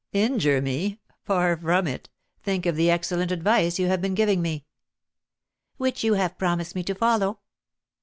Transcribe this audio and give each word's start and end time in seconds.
"Injure 0.13 0.61
me! 0.63 0.99
Far 1.21 1.55
from 1.55 1.85
it! 1.85 2.09
Think 2.41 2.65
of 2.65 2.75
the 2.75 2.89
excellent 2.89 3.31
advice 3.31 3.77
you 3.77 3.85
have 3.85 4.01
been 4.01 4.15
giving 4.15 4.41
me." 4.41 4.65
"Which 5.77 6.03
you 6.03 6.15
have 6.15 6.39
promised 6.39 6.73
me 6.73 6.81
to 6.85 6.95
follow?" 6.95 7.41